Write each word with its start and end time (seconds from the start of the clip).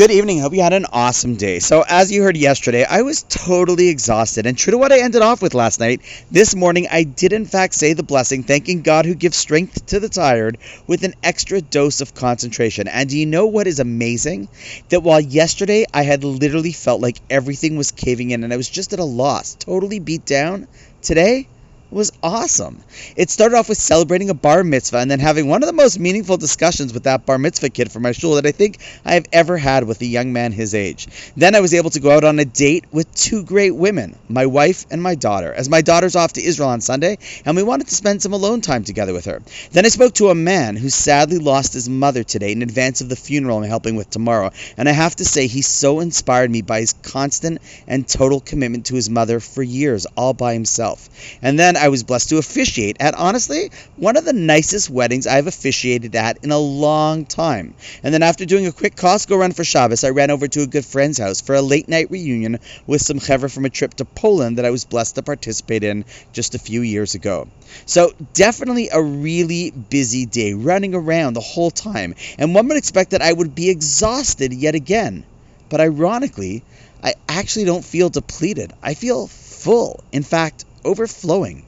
Good 0.00 0.12
evening. 0.12 0.40
Hope 0.40 0.54
you 0.54 0.62
had 0.62 0.72
an 0.72 0.86
awesome 0.94 1.34
day. 1.34 1.58
So, 1.58 1.84
as 1.86 2.10
you 2.10 2.22
heard 2.22 2.34
yesterday, 2.34 2.86
I 2.86 3.02
was 3.02 3.22
totally 3.22 3.88
exhausted. 3.88 4.46
And 4.46 4.56
true 4.56 4.70
to 4.70 4.78
what 4.78 4.92
I 4.92 5.00
ended 5.00 5.20
off 5.20 5.42
with 5.42 5.52
last 5.52 5.78
night, 5.78 6.00
this 6.30 6.56
morning 6.56 6.86
I 6.90 7.02
did 7.02 7.34
in 7.34 7.44
fact 7.44 7.74
say 7.74 7.92
the 7.92 8.02
blessing, 8.02 8.42
thanking 8.42 8.80
God 8.80 9.04
who 9.04 9.14
gives 9.14 9.36
strength 9.36 9.84
to 9.88 10.00
the 10.00 10.08
tired 10.08 10.56
with 10.86 11.04
an 11.04 11.12
extra 11.22 11.60
dose 11.60 12.00
of 12.00 12.14
concentration. 12.14 12.88
And 12.88 13.10
do 13.10 13.18
you 13.18 13.26
know 13.26 13.44
what 13.44 13.66
is 13.66 13.78
amazing? 13.78 14.48
That 14.88 15.02
while 15.02 15.20
yesterday 15.20 15.84
I 15.92 16.04
had 16.04 16.24
literally 16.24 16.72
felt 16.72 17.02
like 17.02 17.20
everything 17.28 17.76
was 17.76 17.90
caving 17.90 18.30
in 18.30 18.42
and 18.42 18.54
I 18.54 18.56
was 18.56 18.70
just 18.70 18.94
at 18.94 19.00
a 19.00 19.04
loss, 19.04 19.54
totally 19.54 19.98
beat 19.98 20.24
down, 20.24 20.66
today 21.02 21.46
was 21.90 22.12
awesome. 22.22 22.82
It 23.16 23.30
started 23.30 23.56
off 23.56 23.68
with 23.68 23.78
celebrating 23.78 24.30
a 24.30 24.34
bar 24.34 24.62
mitzvah 24.62 24.98
and 24.98 25.10
then 25.10 25.20
having 25.20 25.48
one 25.48 25.62
of 25.62 25.66
the 25.66 25.72
most 25.72 25.98
meaningful 25.98 26.36
discussions 26.36 26.92
with 26.92 27.04
that 27.04 27.26
bar 27.26 27.38
mitzvah 27.38 27.70
kid 27.70 27.90
from 27.90 28.02
my 28.02 28.12
shul 28.12 28.34
that 28.34 28.46
I 28.46 28.52
think 28.52 28.78
I 29.04 29.14
have 29.14 29.26
ever 29.32 29.56
had 29.56 29.84
with 29.84 30.00
a 30.00 30.06
young 30.06 30.32
man 30.32 30.52
his 30.52 30.74
age. 30.74 31.08
Then 31.36 31.54
I 31.54 31.60
was 31.60 31.74
able 31.74 31.90
to 31.90 32.00
go 32.00 32.10
out 32.10 32.24
on 32.24 32.38
a 32.38 32.44
date 32.44 32.84
with 32.92 33.12
two 33.14 33.42
great 33.42 33.74
women, 33.74 34.16
my 34.28 34.46
wife 34.46 34.86
and 34.90 35.02
my 35.02 35.14
daughter, 35.14 35.52
as 35.52 35.68
my 35.68 35.80
daughter's 35.80 36.16
off 36.16 36.34
to 36.34 36.44
Israel 36.44 36.68
on 36.68 36.80
Sunday 36.80 37.18
and 37.44 37.56
we 37.56 37.62
wanted 37.62 37.88
to 37.88 37.94
spend 37.94 38.22
some 38.22 38.32
alone 38.32 38.60
time 38.60 38.84
together 38.84 39.12
with 39.12 39.24
her. 39.24 39.42
Then 39.72 39.84
I 39.84 39.88
spoke 39.88 40.14
to 40.14 40.30
a 40.30 40.34
man 40.34 40.76
who 40.76 40.90
sadly 40.90 41.38
lost 41.38 41.72
his 41.72 41.88
mother 41.88 42.22
today 42.22 42.52
in 42.52 42.62
advance 42.62 43.00
of 43.00 43.08
the 43.08 43.16
funeral 43.16 43.58
I'm 43.58 43.64
helping 43.64 43.96
with 43.96 44.10
tomorrow, 44.10 44.50
and 44.76 44.88
I 44.88 44.92
have 44.92 45.16
to 45.16 45.24
say 45.24 45.46
he 45.46 45.62
so 45.62 46.00
inspired 46.00 46.50
me 46.50 46.62
by 46.62 46.80
his 46.80 46.92
constant 46.92 47.60
and 47.86 48.06
total 48.06 48.40
commitment 48.40 48.86
to 48.86 48.94
his 48.94 49.10
mother 49.10 49.40
for 49.40 49.62
years 49.62 50.06
all 50.16 50.34
by 50.34 50.52
himself. 50.52 51.08
And 51.42 51.58
then 51.58 51.76
I 51.80 51.88
was 51.88 52.02
blessed 52.04 52.28
to 52.28 52.36
officiate 52.36 52.98
at 53.00 53.14
honestly 53.14 53.70
one 53.96 54.18
of 54.18 54.26
the 54.26 54.34
nicest 54.34 54.90
weddings 54.90 55.26
I've 55.26 55.46
officiated 55.46 56.14
at 56.14 56.44
in 56.44 56.50
a 56.50 56.58
long 56.58 57.24
time. 57.24 57.74
And 58.02 58.12
then 58.12 58.22
after 58.22 58.44
doing 58.44 58.66
a 58.66 58.72
quick 58.72 58.96
Costco 58.96 59.38
run 59.38 59.52
for 59.52 59.64
Shabbos, 59.64 60.04
I 60.04 60.10
ran 60.10 60.30
over 60.30 60.46
to 60.46 60.60
a 60.60 60.66
good 60.66 60.84
friend's 60.84 61.16
house 61.16 61.40
for 61.40 61.54
a 61.54 61.62
late 61.62 61.88
night 61.88 62.10
reunion 62.10 62.58
with 62.86 63.00
some 63.00 63.18
chevra 63.18 63.50
from 63.50 63.64
a 63.64 63.70
trip 63.70 63.94
to 63.94 64.04
Poland 64.04 64.58
that 64.58 64.66
I 64.66 64.70
was 64.70 64.84
blessed 64.84 65.14
to 65.14 65.22
participate 65.22 65.82
in 65.82 66.04
just 66.34 66.54
a 66.54 66.58
few 66.58 66.82
years 66.82 67.14
ago. 67.14 67.48
So 67.86 68.12
definitely 68.34 68.90
a 68.90 69.00
really 69.02 69.70
busy 69.70 70.26
day, 70.26 70.52
running 70.52 70.94
around 70.94 71.32
the 71.32 71.40
whole 71.40 71.70
time. 71.70 72.14
And 72.38 72.54
one 72.54 72.68
would 72.68 72.76
expect 72.76 73.12
that 73.12 73.22
I 73.22 73.32
would 73.32 73.54
be 73.54 73.70
exhausted 73.70 74.52
yet 74.52 74.74
again. 74.74 75.24
But 75.70 75.80
ironically, 75.80 76.62
I 77.02 77.14
actually 77.26 77.64
don't 77.64 77.84
feel 77.84 78.10
depleted. 78.10 78.74
I 78.82 78.92
feel 78.92 79.28
full. 79.28 80.04
In 80.12 80.22
fact, 80.22 80.66
overflowing. 80.84 81.64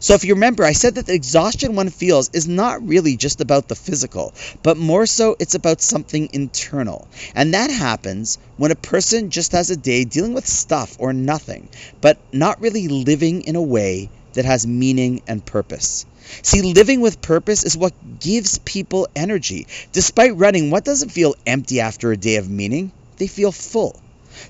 So, 0.00 0.14
if 0.14 0.24
you 0.24 0.34
remember, 0.34 0.64
I 0.64 0.72
said 0.72 0.94
that 0.96 1.06
the 1.06 1.14
exhaustion 1.14 1.74
one 1.74 1.90
feels 1.90 2.30
is 2.32 2.46
not 2.46 2.86
really 2.86 3.16
just 3.16 3.40
about 3.40 3.66
the 3.68 3.74
physical, 3.74 4.32
but 4.62 4.76
more 4.76 5.04
so 5.06 5.34
it's 5.40 5.54
about 5.56 5.80
something 5.80 6.28
internal. 6.32 7.08
And 7.34 7.54
that 7.54 7.70
happens 7.70 8.38
when 8.56 8.70
a 8.70 8.76
person 8.76 9.30
just 9.30 9.52
has 9.52 9.70
a 9.70 9.76
day 9.76 10.04
dealing 10.04 10.32
with 10.32 10.46
stuff 10.46 10.96
or 10.98 11.12
nothing, 11.12 11.68
but 12.00 12.18
not 12.32 12.60
really 12.60 12.88
living 12.88 13.42
in 13.42 13.56
a 13.56 13.62
way 13.62 14.10
that 14.34 14.44
has 14.44 14.66
meaning 14.66 15.22
and 15.26 15.44
purpose. 15.44 16.06
See, 16.42 16.62
living 16.62 17.00
with 17.00 17.20
purpose 17.20 17.64
is 17.64 17.76
what 17.76 17.94
gives 18.20 18.58
people 18.58 19.08
energy. 19.16 19.66
Despite 19.92 20.36
running, 20.36 20.70
what 20.70 20.84
doesn't 20.84 21.10
feel 21.10 21.34
empty 21.46 21.80
after 21.80 22.12
a 22.12 22.16
day 22.16 22.36
of 22.36 22.48
meaning? 22.48 22.92
They 23.16 23.26
feel 23.26 23.50
full. 23.52 24.00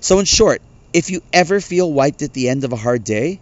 So, 0.01 0.19
in 0.19 0.25
short, 0.27 0.63
if 0.93 1.11
you 1.11 1.23
ever 1.33 1.61
feel 1.61 1.93
wiped 1.93 2.23
at 2.23 2.33
the 2.33 2.49
end 2.49 2.65
of 2.65 2.73
a 2.73 2.77
hard 2.77 3.05
day, 3.05 3.41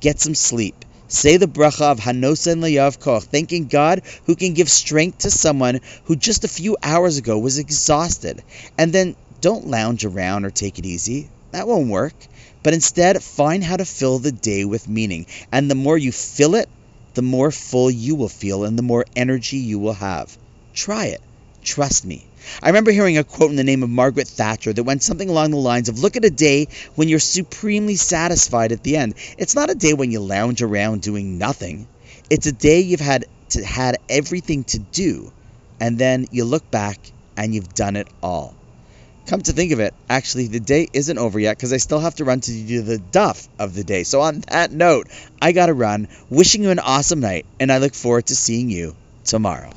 get 0.00 0.20
some 0.20 0.34
sleep. 0.34 0.84
Say 1.14 1.36
the 1.36 1.46
bracha 1.46 1.92
of 1.92 2.00
Hanosen 2.00 2.60
Layav 2.60 2.98
Koch, 2.98 3.22
thanking 3.24 3.66
God 3.66 4.00
who 4.24 4.34
can 4.34 4.54
give 4.54 4.70
strength 4.70 5.18
to 5.18 5.30
someone 5.30 5.82
who 6.04 6.16
just 6.16 6.42
a 6.42 6.48
few 6.48 6.78
hours 6.82 7.18
ago 7.18 7.38
was 7.38 7.58
exhausted. 7.58 8.42
And 8.78 8.94
then 8.94 9.14
don't 9.42 9.66
lounge 9.66 10.06
around 10.06 10.46
or 10.46 10.50
take 10.50 10.78
it 10.78 10.86
easy. 10.86 11.28
That 11.50 11.68
won't 11.68 11.90
work. 11.90 12.14
But 12.62 12.72
instead, 12.72 13.22
find 13.22 13.62
how 13.62 13.76
to 13.76 13.84
fill 13.84 14.20
the 14.20 14.32
day 14.32 14.64
with 14.64 14.88
meaning. 14.88 15.26
And 15.52 15.70
the 15.70 15.74
more 15.74 15.98
you 15.98 16.12
fill 16.12 16.54
it, 16.54 16.68
the 17.12 17.20
more 17.20 17.50
full 17.50 17.90
you 17.90 18.14
will 18.14 18.30
feel 18.30 18.64
and 18.64 18.78
the 18.78 18.82
more 18.82 19.04
energy 19.14 19.58
you 19.58 19.78
will 19.78 19.92
have. 19.92 20.34
Try 20.72 21.08
it. 21.08 21.20
Trust 21.62 22.04
me. 22.04 22.26
I 22.60 22.68
remember 22.68 22.90
hearing 22.90 23.18
a 23.18 23.24
quote 23.24 23.50
in 23.50 23.56
the 23.56 23.62
name 23.62 23.84
of 23.84 23.90
Margaret 23.90 24.26
Thatcher 24.26 24.72
that 24.72 24.82
went 24.82 25.02
something 25.02 25.28
along 25.28 25.52
the 25.52 25.58
lines 25.58 25.88
of 25.88 26.00
Look 26.00 26.16
at 26.16 26.24
a 26.24 26.30
day 26.30 26.66
when 26.96 27.08
you're 27.08 27.20
supremely 27.20 27.94
satisfied 27.94 28.72
at 28.72 28.82
the 28.82 28.96
end. 28.96 29.14
It's 29.38 29.54
not 29.54 29.70
a 29.70 29.74
day 29.74 29.94
when 29.94 30.10
you 30.10 30.20
lounge 30.20 30.60
around 30.60 31.02
doing 31.02 31.38
nothing. 31.38 31.86
It's 32.28 32.46
a 32.46 32.52
day 32.52 32.80
you've 32.80 33.00
had 33.00 33.26
to, 33.50 33.64
had 33.64 33.98
everything 34.08 34.64
to 34.64 34.80
do, 34.80 35.32
and 35.78 35.98
then 35.98 36.26
you 36.32 36.44
look 36.44 36.68
back 36.70 36.98
and 37.36 37.54
you've 37.54 37.74
done 37.74 37.94
it 37.94 38.08
all. 38.22 38.54
Come 39.26 39.42
to 39.42 39.52
think 39.52 39.70
of 39.70 39.78
it, 39.78 39.94
actually, 40.10 40.48
the 40.48 40.58
day 40.58 40.88
isn't 40.92 41.16
over 41.16 41.38
yet 41.38 41.56
because 41.56 41.72
I 41.72 41.76
still 41.76 42.00
have 42.00 42.16
to 42.16 42.24
run 42.24 42.40
to 42.40 42.50
do 42.50 42.82
the 42.82 42.98
daf 42.98 43.46
of 43.58 43.74
the 43.74 43.84
day. 43.84 44.02
So, 44.02 44.20
on 44.20 44.40
that 44.48 44.72
note, 44.72 45.06
I 45.40 45.52
got 45.52 45.66
to 45.66 45.74
run. 45.74 46.08
Wishing 46.28 46.64
you 46.64 46.70
an 46.70 46.80
awesome 46.80 47.20
night, 47.20 47.46
and 47.60 47.70
I 47.70 47.78
look 47.78 47.94
forward 47.94 48.26
to 48.26 48.36
seeing 48.36 48.68
you 48.68 48.96
tomorrow. 49.24 49.70